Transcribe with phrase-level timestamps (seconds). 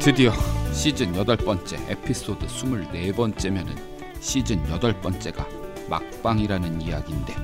[0.00, 0.32] 드디어
[0.72, 3.76] 시즌 여덟 번째 에피소드 24번째면은
[4.20, 5.46] 시즌 여덟 번째가
[5.88, 7.34] 막방이라는 이야기인데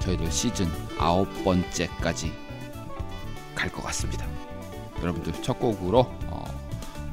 [0.00, 0.66] 저희들 시즌
[0.98, 2.32] 아홉 번째까지
[3.54, 4.26] 갈 것 같습니다.
[5.00, 6.44] 여러분들 첫 곡으로 어,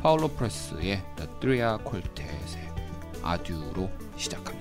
[0.01, 1.03] 파울로 프레스의
[1.39, 2.27] Tria Quartet의
[3.21, 4.58] 아듀로 시작합니다.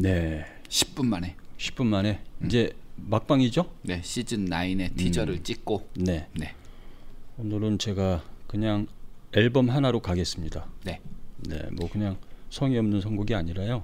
[0.00, 0.20] 네.
[0.20, 0.44] 네.
[0.68, 1.34] 10분 만에.
[1.58, 3.70] 10분 만에 이제 막방이죠?
[3.82, 6.28] 네, 시즌 9의 티저를 찍고 네.
[6.36, 6.54] 네.
[7.36, 8.86] 오늘은 제가 그냥
[9.32, 10.66] 앨범 하나로 가겠습니다.
[10.84, 11.00] 네.
[11.48, 12.16] 네, 뭐 그냥
[12.50, 13.82] 성의 없는 선곡이 아니라요.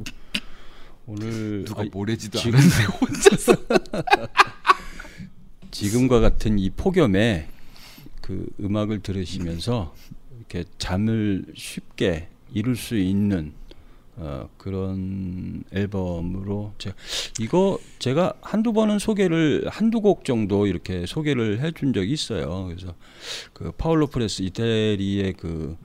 [1.07, 3.57] 오늘 누가 아, 모래지도 지금- 않은데 혼자서
[5.71, 7.49] 지금과 같은 이 폭염에
[8.21, 9.95] 그 음악을 들으시면서
[10.39, 13.53] 이렇게 잠을 쉽게 이룰 수 있는
[14.17, 16.95] 어, 그런 앨범으로 제가
[17.41, 22.67] 이거 제가 한두 번은 소개를 한두 곡 정도 이렇게 소개를 해준 적이 있어요.
[22.67, 22.95] 그래서
[23.53, 25.77] 그 파올로 프레수 이태리의 그,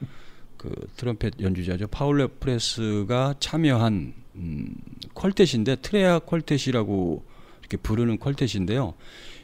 [0.58, 1.88] 그 트럼펫 연주자죠.
[1.88, 4.76] 파올로 프레수가 참여한 음,
[5.16, 7.22] quartet인데 Treya Quartet이라고
[7.62, 8.94] 이렇게 부르는 quartet인데요.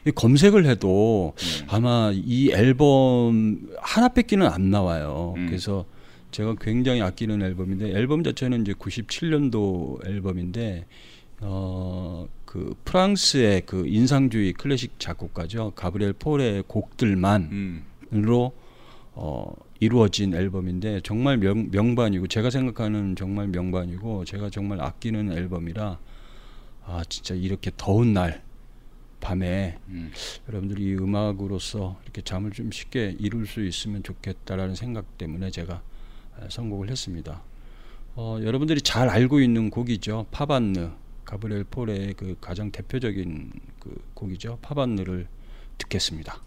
[0.06, 1.34] 이 검색을 해도
[1.66, 5.34] 아마 이 앨범 하나밖에는 안 나와요.
[5.36, 5.46] 음.
[5.46, 5.84] 그래서
[6.30, 10.86] 제가 굉장히 아끼는 앨범인데 앨범 자체는 이제 97년도 앨범인데
[11.40, 12.26] 어
[12.56, 17.84] 그 프랑스의 그 인상주의 클래식 작곡가죠 가브리엘 폴의 곡들만으로 음.
[19.12, 25.98] 어 이루어진 앨범인데 정말 명, 명반이고 제가 생각하는 정말 명반이고 제가 정말 아끼는 앨범이라
[26.86, 28.42] 아 진짜 이렇게 더운 날
[29.20, 30.10] 밤에 음.
[30.48, 35.95] 여러분들이 이 음악으로서 이렇게 잠을 좀 쉽게 이룰 수 있으면 좋겠다라는 생각 때문에 제가 아,
[36.48, 37.42] 선곡을 했습니다.
[38.14, 40.26] 어, 여러분들이 잘 알고 있는 곡이죠.
[40.30, 40.90] 파반느
[41.24, 44.58] 가브리엘 폴의 그 가장 대표적인 그 곡이죠.
[44.62, 45.26] 파반느를
[45.78, 46.40] 듣겠습니다.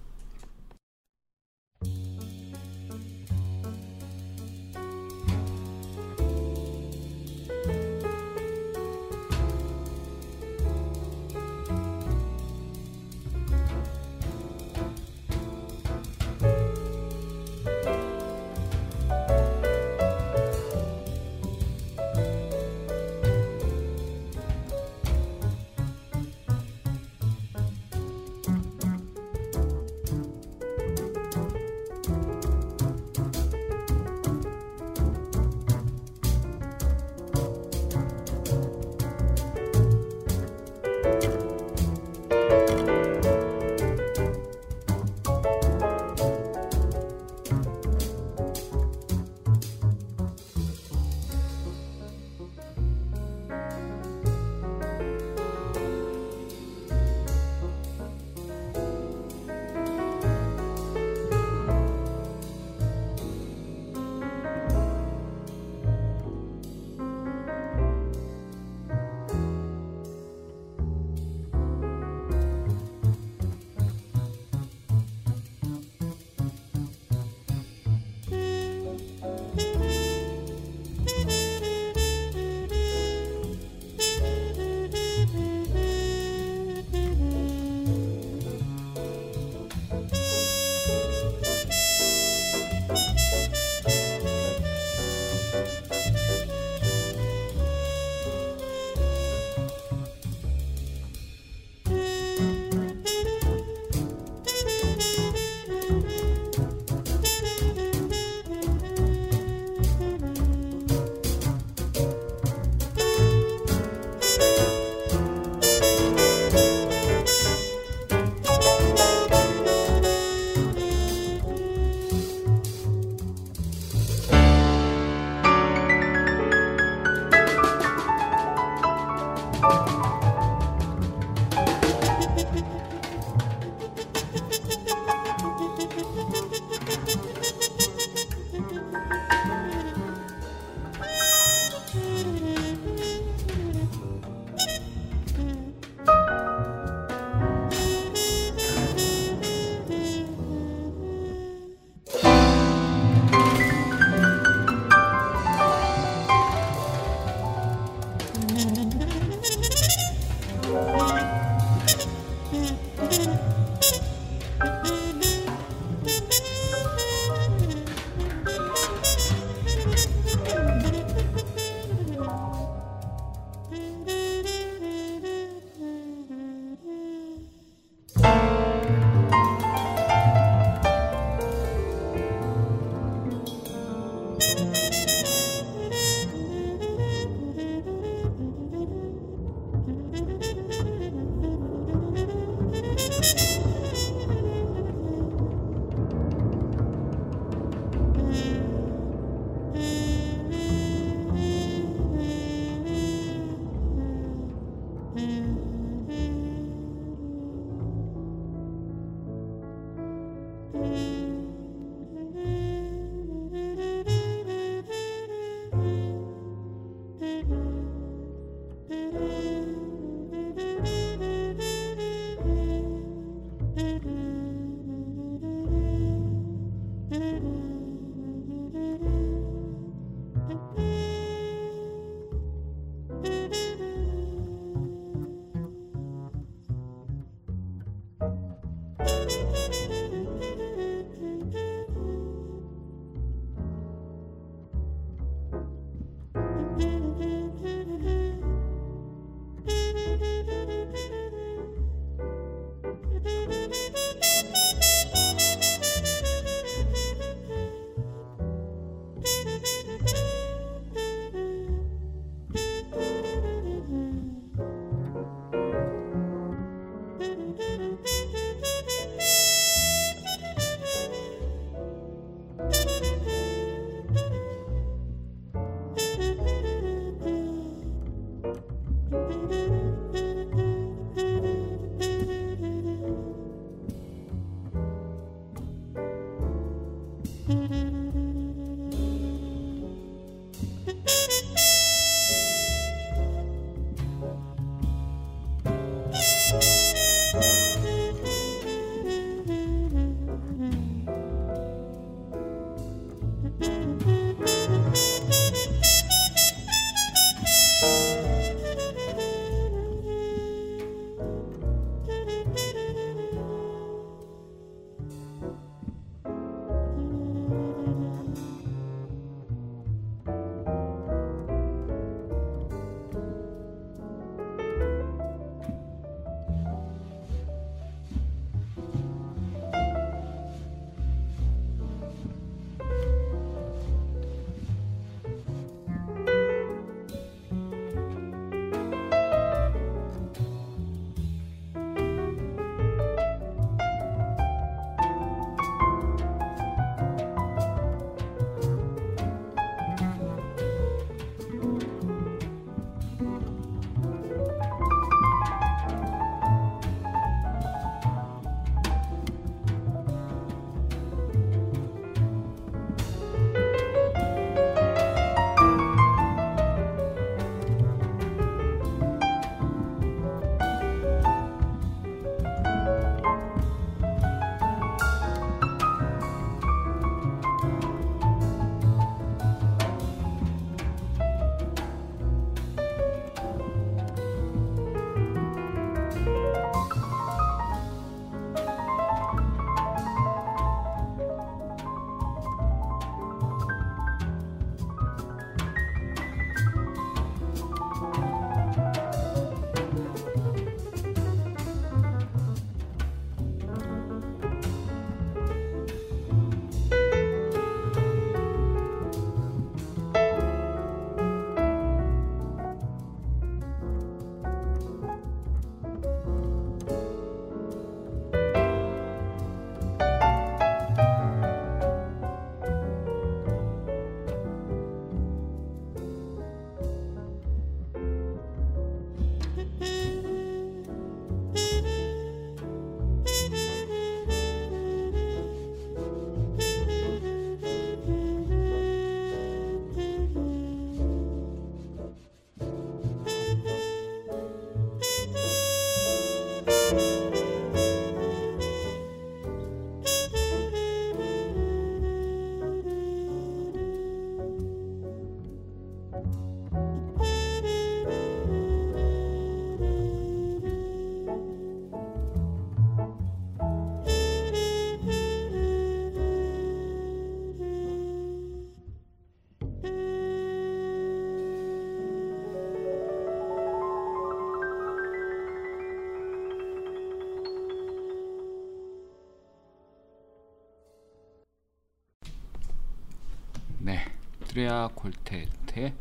[484.60, 485.94] 드레아 콜테트의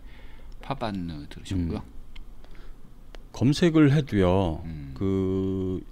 [0.62, 1.82] 파반느 들으셨고요.
[3.32, 4.62] 검색을 해도요.
[4.64, 4.94] 음.
[4.94, 5.84] 그,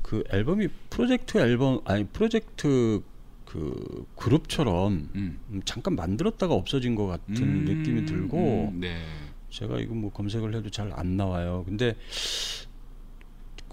[0.00, 3.02] 그 앨범이 프로젝트 앨범 아니 프로젝트
[3.44, 5.38] 그 그룹처럼 음.
[5.50, 8.96] 음, 잠깐 만들었다가 없어진 것 같은 음, 느낌이 들고 음, 네.
[9.50, 11.64] 제가 이거 뭐 검색을 해도 잘 안 나와요.
[11.66, 11.96] 근데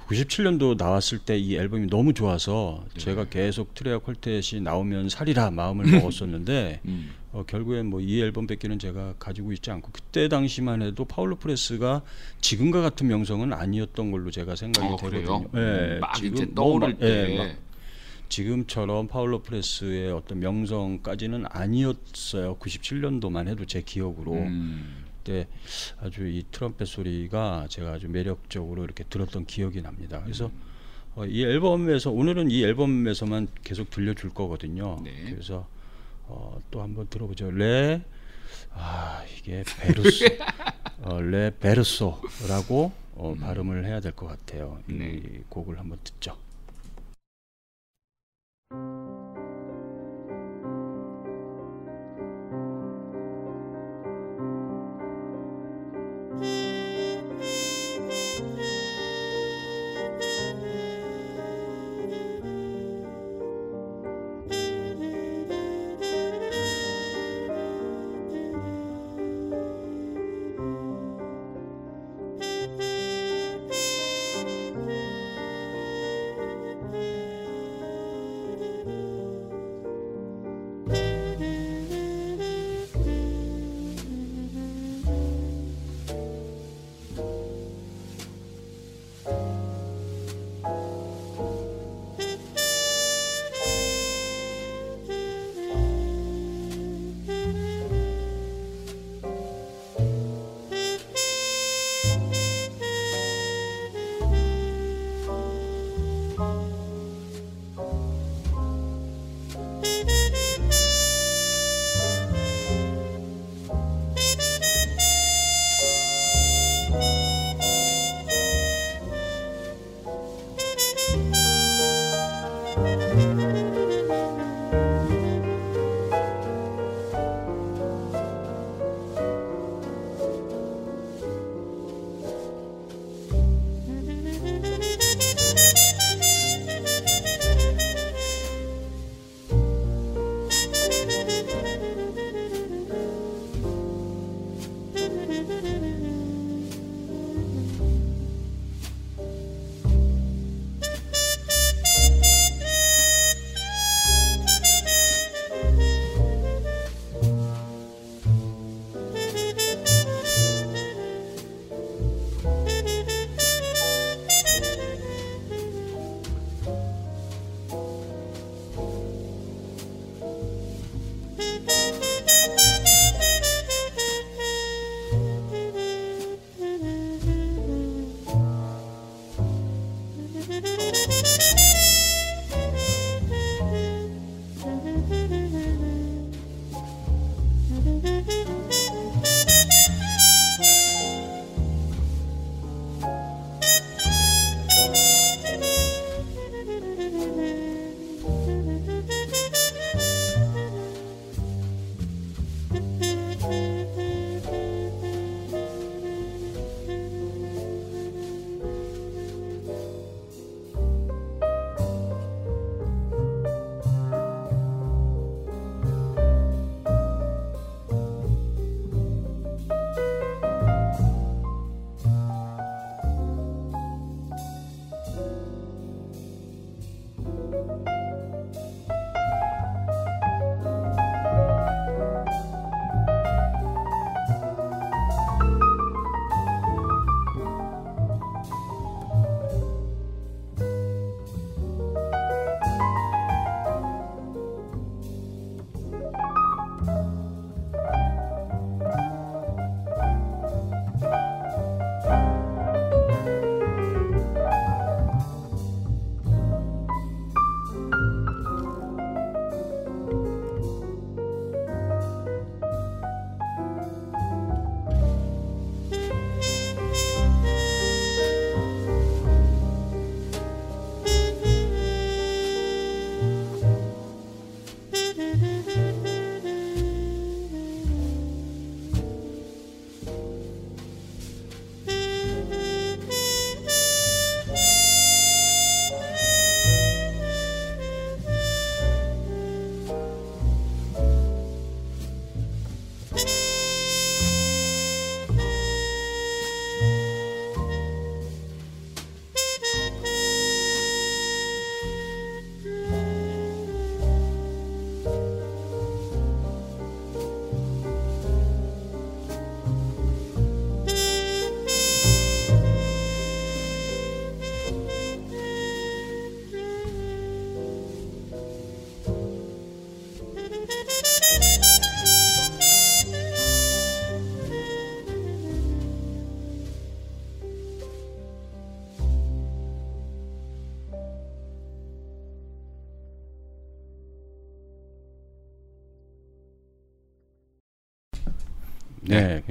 [0.07, 3.00] 97년도 나왔을 때 이 앨범이 너무 좋아서 네.
[3.00, 7.11] 제가 계속 트레아 콜텟이 나오면 살이라 마음을 먹었었는데 음.
[7.31, 12.01] 어, 결국엔 뭐 이 앨범밖에는 제가 가지고 있지 않고 그때 당시만 해도 파울로 프레스가
[12.42, 14.98] 지금과 같은 명성은 아니었던 걸로 제가 생각이 어?
[14.98, 15.46] 되거든요.
[15.55, 17.37] 예, 막 지금 뭐 떠오를 막, 예, 때.
[17.37, 17.55] 막
[18.29, 22.57] 지금처럼 파울로 프레스의 어떤 명성까지는 아니었어요.
[22.57, 24.33] 97년도만 해도 제 기억으로.
[24.33, 25.02] 음.
[25.24, 25.48] 그때
[26.01, 30.22] 아주 이 트럼펫 소리가 제가 아주 매력적으로 이렇게 들었던 기억이 납니다.
[30.22, 30.51] 그래서
[31.16, 35.00] 어, 이 앨범에서 오늘은 이 앨범에서만 계속 들려줄 거거든요.
[35.03, 35.12] 네.
[35.31, 35.68] 그래서
[36.27, 37.51] 어, 또 한번 들어보죠.
[37.51, 38.01] 레,
[38.74, 40.25] 아 이게 베르소,
[41.03, 44.81] 어, 레 베르소라고 어, 발음을 해야 될 것 같아요.
[44.90, 45.22] 이 네.
[45.50, 46.38] 곡을 한번 듣죠.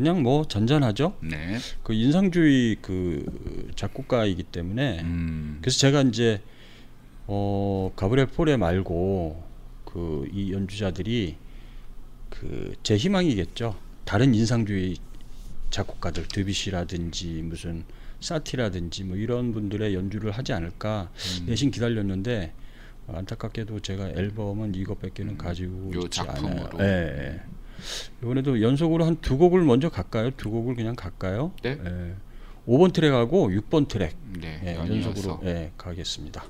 [0.02, 1.14] 그냥 뭐 잔잔하죠.
[1.20, 1.58] 네.
[1.84, 5.58] 그 인상주의 그 작곡가이기 때문에 음.
[5.60, 6.42] 그래서 제가 이제
[7.28, 9.44] 어 가브리엘 포레 말고
[9.84, 11.36] 그 이 연주자들이
[12.30, 13.76] 그 제 희망이겠죠.
[14.04, 14.96] 다른 인상주의
[15.70, 17.84] 작곡가들 드뷔시라든지 무슨
[18.20, 21.10] 사티라든지 뭐 이런 분들의 연주를 하지 않을까
[21.42, 21.46] 음.
[21.46, 22.52] 내심 기다렸는데
[23.06, 25.94] 안타깝게도 제가 앨범은 이것밖에는 가지고 음.
[25.94, 26.34] 요 있지 않아요.
[26.34, 26.78] 작품으로.
[26.80, 27.40] 예, 예.
[28.22, 30.30] 이번에도 연속으로 한 두 곡을 먼저 갈까요?
[30.36, 31.52] 두 곡을 그냥 갈까요?
[31.62, 31.78] 네.
[31.84, 32.14] 예.
[32.66, 34.60] 5번 트랙하고 6번 트랙 네.
[34.64, 34.76] 예.
[34.76, 36.44] 연속으로 예, 가겠습니다.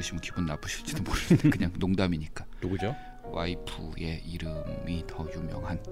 [0.00, 2.96] 들으시면 기분 나쁘실지도 모르는데 그냥 농담이니까 누구죠?
[3.24, 5.82] 와이프의 이름이 더 유명한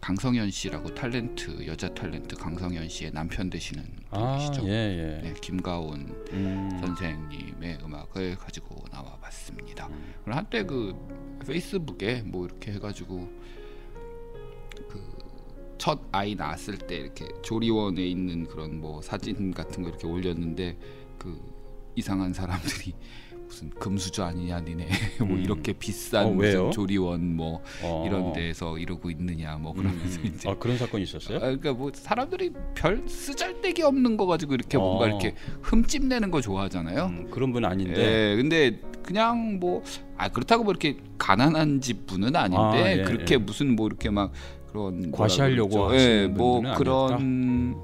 [0.00, 4.68] 강성현 씨라고 탤런트 여자 탤런트 강성현 씨의 남편 되시는 아, 분이시죠.
[4.68, 5.20] 예, 예.
[5.22, 9.86] 네, 김가온 음, 선생님의 음악을 가지고 나와봤습니다.
[9.86, 10.14] 음.
[10.26, 10.92] 한때 그
[11.46, 13.30] 페이스북에 뭐 이렇게 해가지고
[14.88, 15.22] 그
[15.82, 20.78] 첫 아이 낳았을 때 이렇게 조리원에 있는 그런 뭐 사진 같은 거 이렇게 올렸는데
[21.18, 21.40] 그
[21.94, 22.94] 이상한 사람들이
[23.46, 24.88] 무슨 금수저 아니냐 니네
[25.20, 25.42] 뭐 음.
[25.42, 28.04] 이렇게 비싼 어, 조리원 뭐 어.
[28.06, 31.36] 이런 데서 이러고 있느냐 뭐 그러면서 음, 이제 아 그런 사건이 있었어요?
[31.36, 34.80] 아, 그러니까 뭐 사람들이 별 쓰잘데기 없는 거 가지고 이렇게 어.
[34.80, 37.06] 뭔가 이렇게 흠집 내는 거 좋아하잖아요.
[37.06, 38.32] 음, 그런 분 아닌데.
[38.32, 39.82] 예, 근데 그냥 뭐
[40.22, 43.38] 아 그렇다고 뭐 이렇게 가난한 집 분은 아닌데 아, 예, 그렇게 예.
[43.38, 44.32] 무슨 뭐 이렇게 막
[44.68, 47.76] 그런 과시하려고 예, 뭐 그런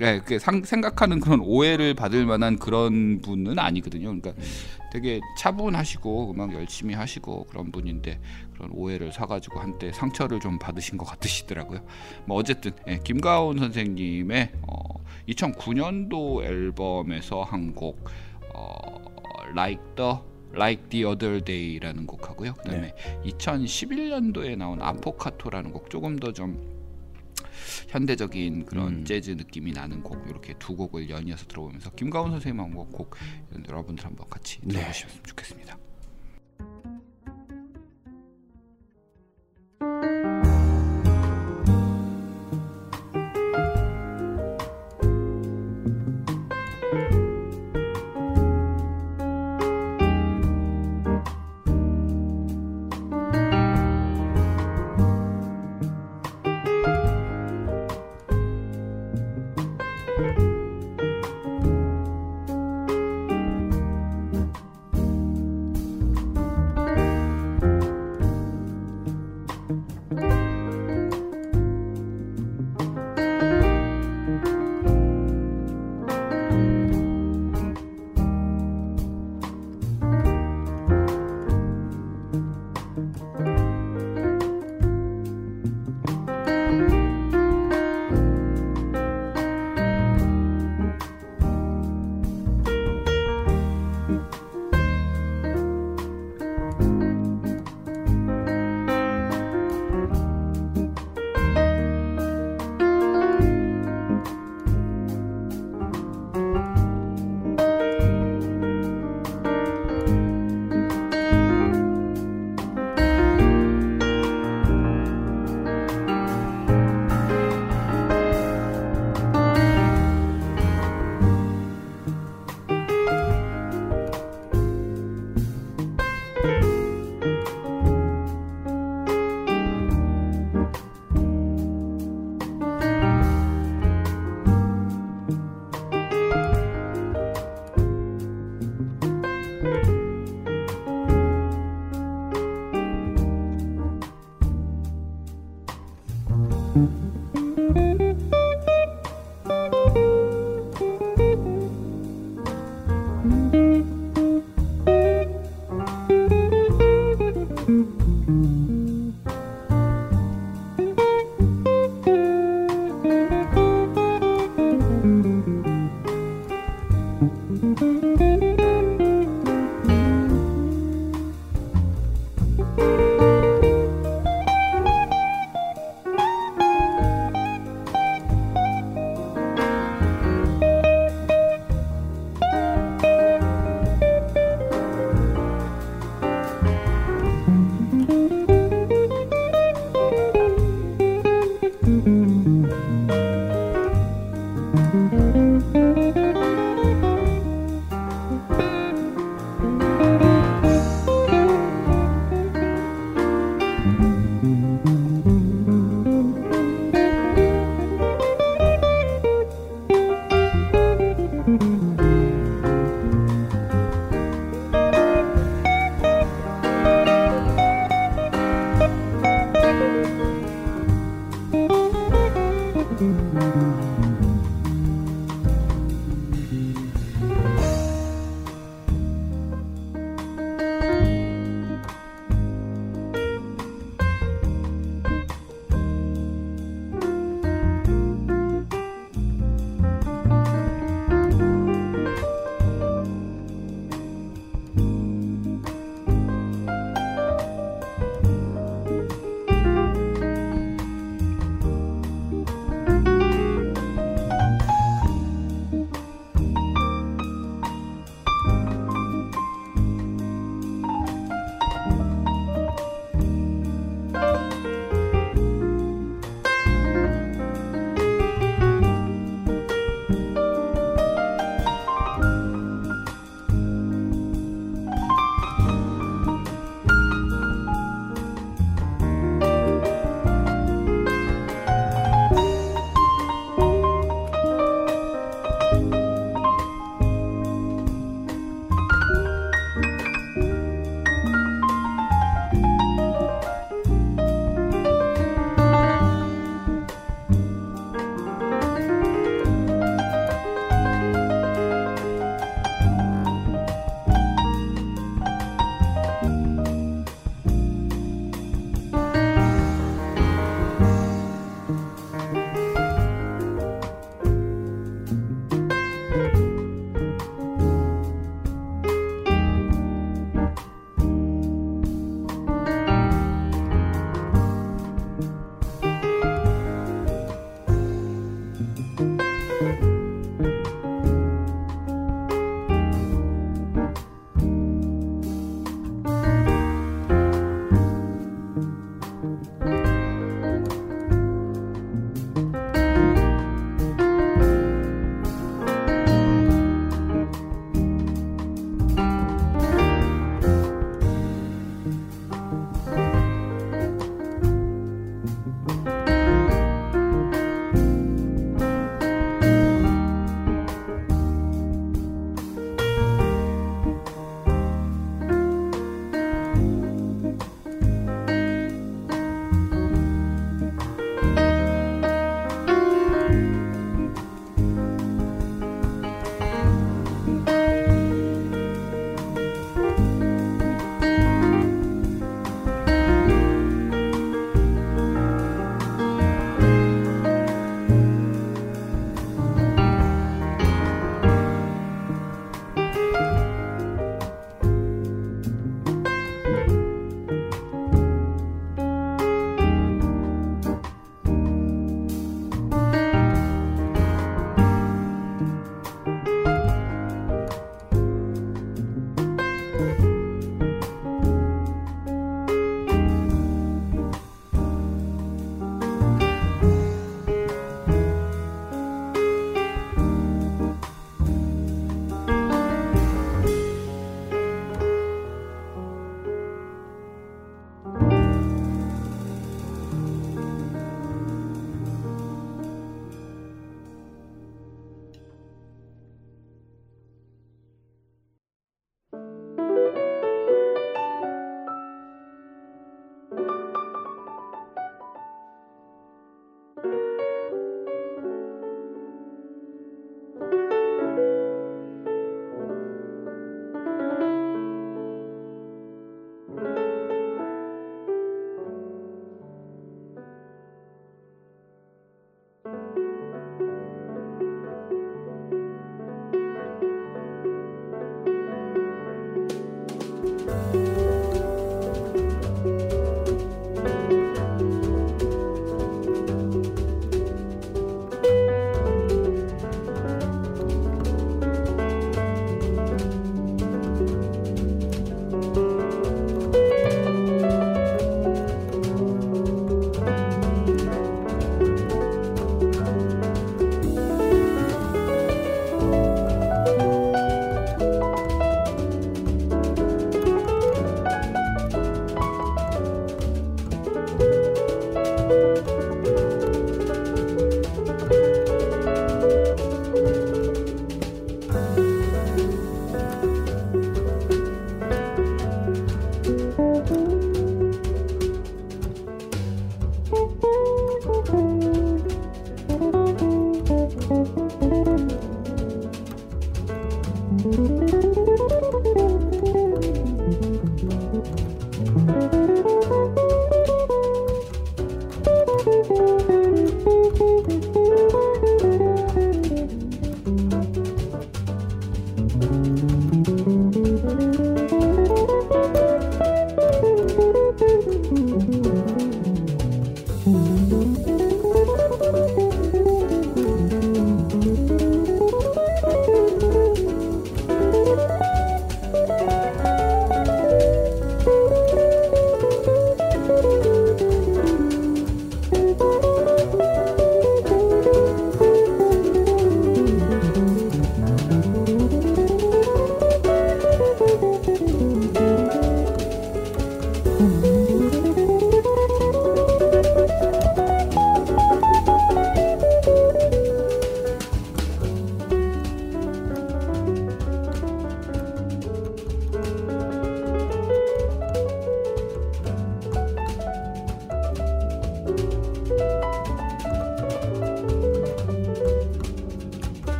[0.00, 4.04] 예, 그 상, 생각하는 그런 오해를 받을 만한 그런 분은 아니거든요.
[4.06, 4.42] 그러니까 음.
[4.92, 8.20] 되게 차분하시고 음악 열심히 하시고 그런 분인데
[8.54, 11.84] 그런 오해를 사가지고 한때 상처를 좀 받으신 것 같으시더라고요.
[12.26, 18.08] 뭐 어쨌든 예, 김가온 선생님의 어, 2009년도 앨범에서 한곡
[18.54, 19.02] 어,
[19.50, 20.16] Like the
[20.54, 22.54] Like the Other Day라는 곡하고요.
[22.54, 26.81] 그다음에 2011년도에 나온 아포카토라는 곡 조금 더좀
[27.88, 29.04] 현대적인 그런 음.
[29.04, 33.16] 재즈 느낌이 나는 곡 이렇게 두 곡을 연이어서 들어보면서 김가온 선생님 한곡 곡
[33.68, 34.74] 여러분들 한번 같이 네.
[34.74, 35.78] 들어보시면 좋겠습니다.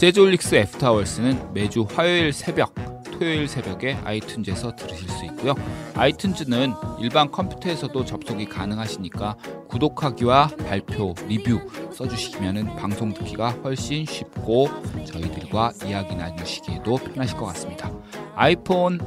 [0.00, 2.74] 재즈홀릭스 애프터 아워스는 매주 화요일 새벽,
[3.12, 5.54] 토요일 새벽에 아이튠즈에서 들으실 수 있고요.
[5.92, 9.36] 아이튠즈는 일반 컴퓨터에서도 접속이 가능하시니까
[9.68, 11.60] 구독하기와 별표, 리뷰
[11.92, 14.70] 써주시면 방송 듣기가 훨씬 쉽고
[15.04, 17.92] 저희들과 이야기 나누시기에도 편하실 것 같습니다.
[18.34, 18.98] 아이폰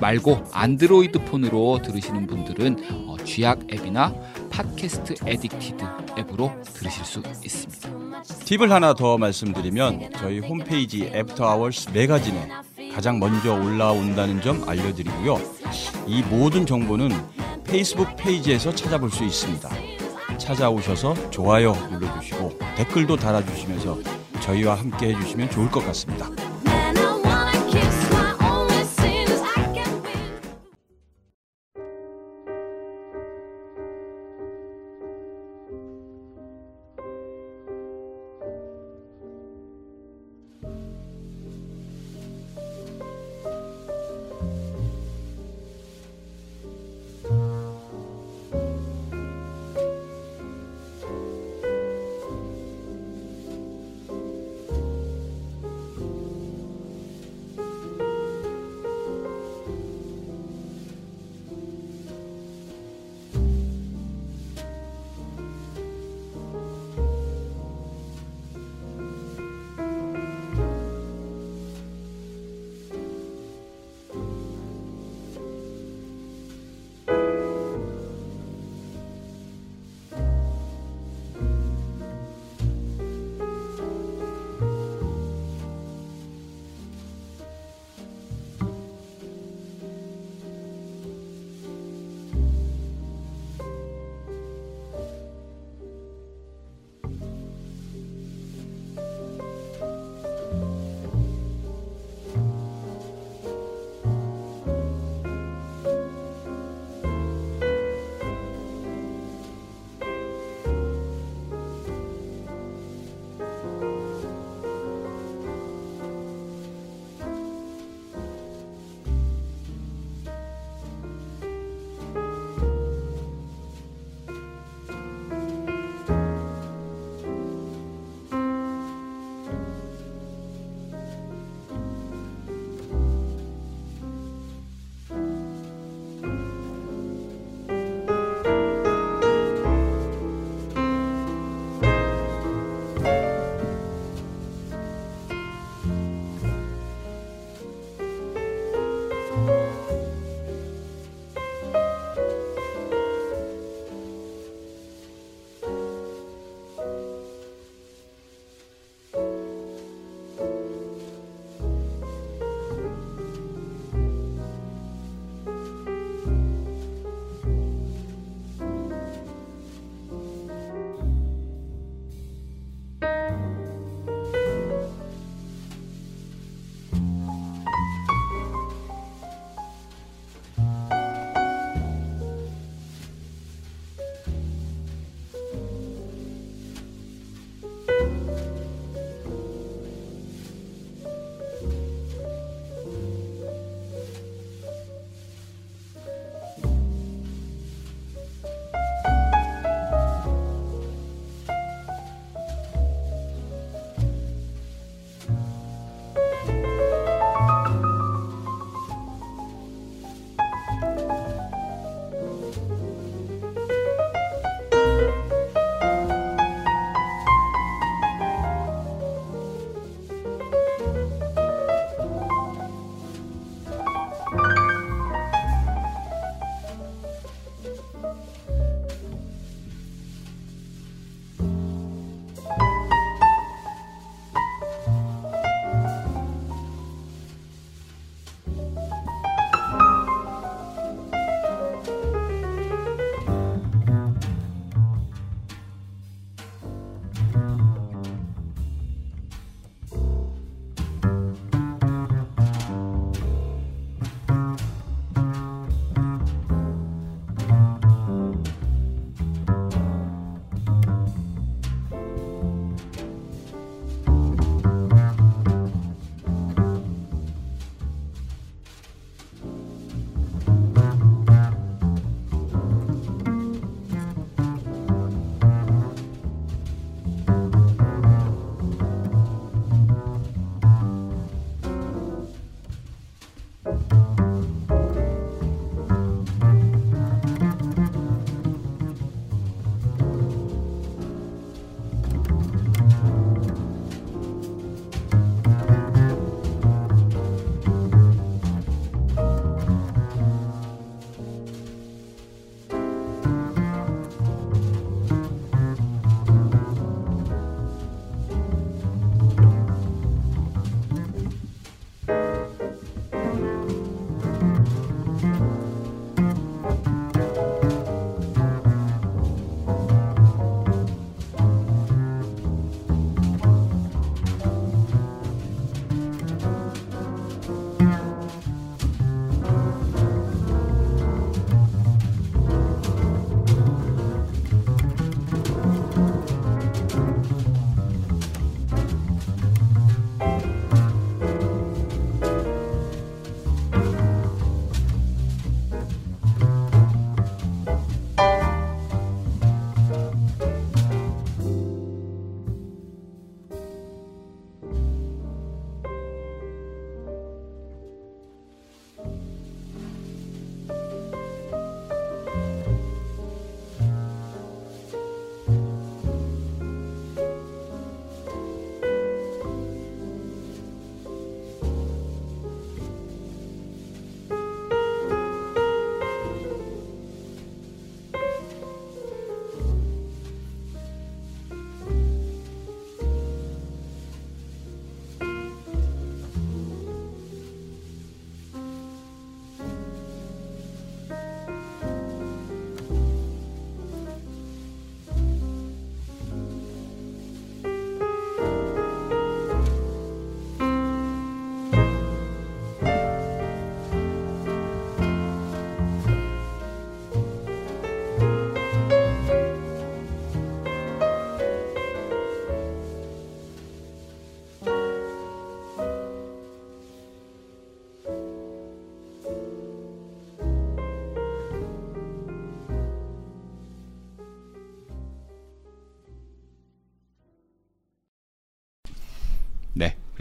[0.00, 4.12] 말고 안드로이드 폰으로 들으시는 분들은 어, 쥐약 앱이나
[4.50, 8.22] Podcast Addict 앱으로 들으실 수 있습니다.
[8.44, 12.48] 팁을 하나 더 말씀드리면 저희 홈페이지 애프터 아워스 매거진에
[12.94, 15.40] 가장 먼저 올라온다는 점 알려드리고요.
[16.06, 17.10] 이 모든 정보는
[17.64, 19.68] 페이스북 페이지에서 찾아볼 수 있습니다.
[20.38, 23.98] 찾아오셔서 좋아요 눌러주시고 댓글도 달아주시면서
[24.40, 26.28] 저희와 함께 해주시면 좋을 것 같습니다.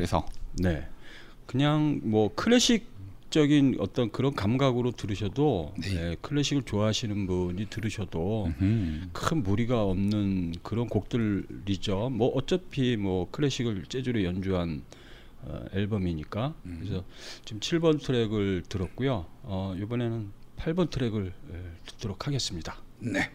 [0.01, 0.87] 그래서 네.
[1.45, 5.93] 그냥 뭐 클래식적인 어떤 그런 감각으로 들으셔도 네.
[5.93, 9.11] 네, 클래식을 좋아하시는 분이 들으셔도 음.
[9.13, 12.09] 큰 무리가 없는 그런 곡들이죠.
[12.09, 14.81] 뭐 어차피 뭐 클래식을 재즈로 연주한
[15.43, 17.03] 어, 앨범이니까 그래서
[17.45, 19.27] 지금 7번 트랙을 들었고요.
[19.43, 22.77] 어, 이번에는 8번 트랙을 에, 듣도록 하겠습니다.
[22.97, 23.29] 네.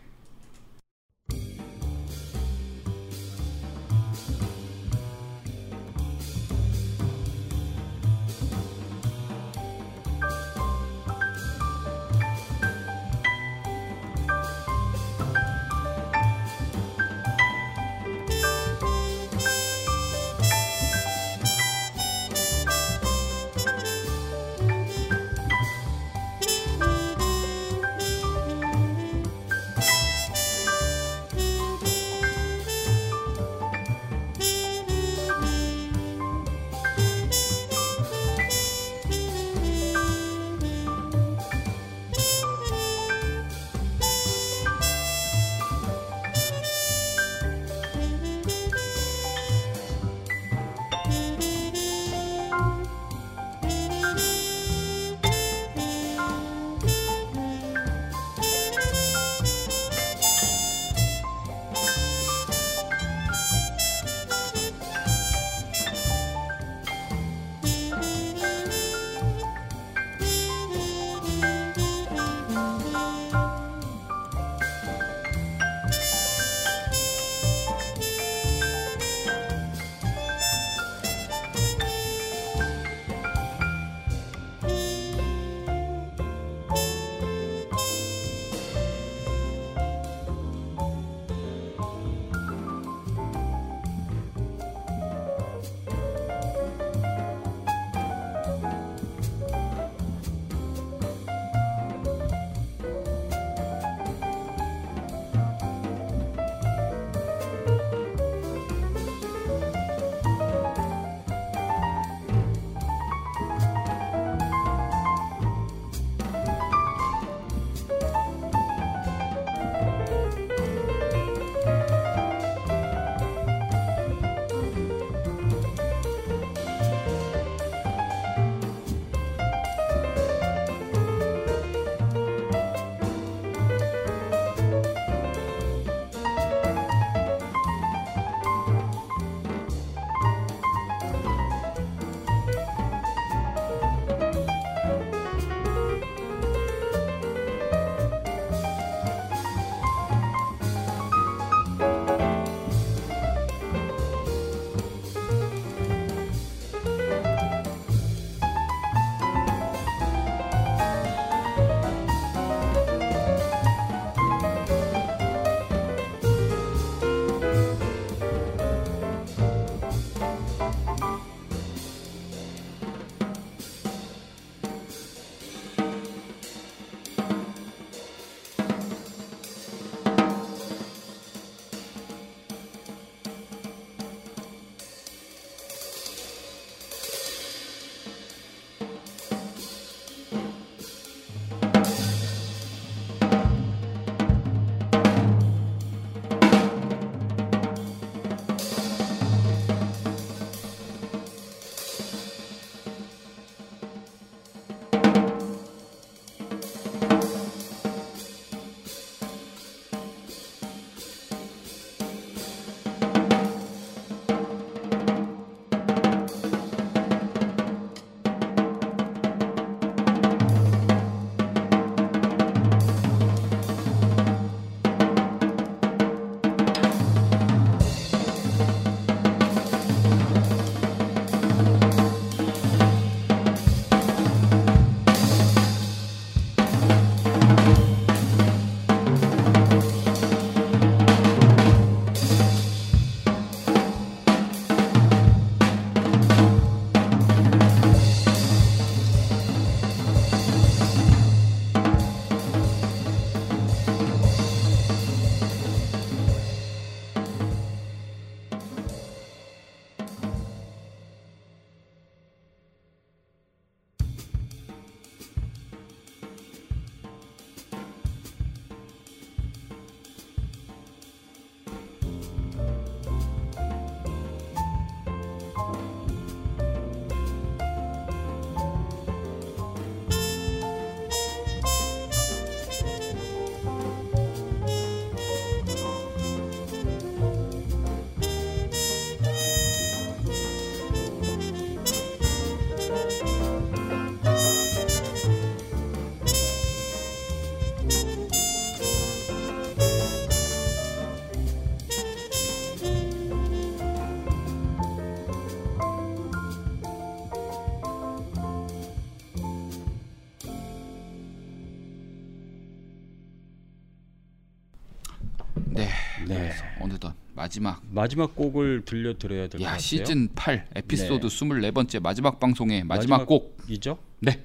[317.96, 319.80] 마지막 마지막 곡을 들려드려야 될것야 같아요.
[319.80, 321.70] 시즌 8 에피소드 네.
[321.72, 323.98] 24번째 마지막 방송의 마지막, 곡 이죠?
[324.20, 324.44] 네.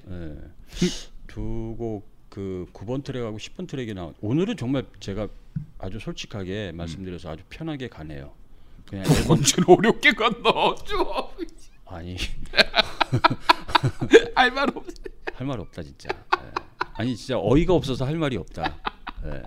[1.26, 4.14] 두곡 그 9번 트랙하고 10번 트랙이 나온.
[4.22, 5.28] 오늘은 정말 제가
[5.78, 8.32] 아주 솔직하게 말씀드려서 아주 편하게 가네요.
[8.88, 10.12] 그냥 언제는 어렵게
[10.86, 11.06] 쭉
[11.84, 12.16] 아니
[14.34, 14.86] 할 말 없.
[15.34, 16.08] 할말 없다 진짜.
[16.42, 16.50] 예.
[16.94, 18.78] 아니 진짜 어이가 없어서 할 말이 없다.
[19.26, 19.42] 예.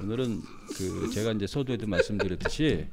[0.00, 0.42] 오늘은
[0.76, 2.86] 그 제가 이제 서두에도 말씀드렸듯이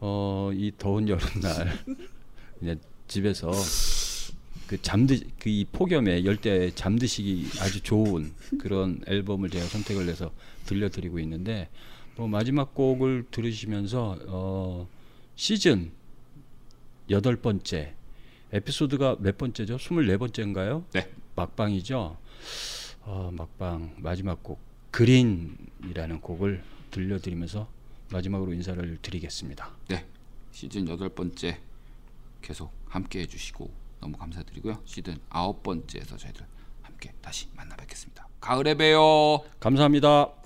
[0.00, 1.78] 어 이 더운 여름날
[2.58, 3.50] 그냥 집에서
[4.66, 10.32] 그 잠드 그 이 폭염에 열대 잠드시기 아주 좋은 그런 앨범을 제가 선택을 해서
[10.66, 11.68] 들려드리고 있는데
[12.16, 14.88] 뭐 마지막 곡을 들으시면서 어
[15.36, 15.90] 시즌
[17.10, 17.94] 여덟 번째
[18.52, 19.78] 에피소드가 몇 번째죠?
[19.78, 20.84] 스물네 번째인가요?
[20.92, 21.10] 네.
[21.36, 22.16] 막방이죠.
[23.02, 24.58] 어, 막방 마지막 곡
[24.90, 27.68] 그린이라는 곡을 들려드리면서
[28.12, 29.70] 마지막으로 인사를 드리겠습니다.
[29.88, 30.06] 네.
[30.52, 31.60] 시즌 여덟 번째
[32.42, 34.82] 계속 함께 해주시고 너무 감사드리고요.
[34.84, 36.46] 시즌 아홉 번째에서 저희들
[36.82, 38.28] 함께 다시 만나 뵙겠습니다.
[38.40, 39.42] 가을에 봬요.
[39.60, 40.39] 감사합니다.